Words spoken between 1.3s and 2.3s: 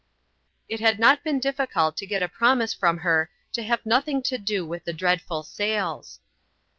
difficult to get a